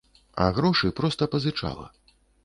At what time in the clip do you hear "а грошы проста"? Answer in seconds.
0.43-1.27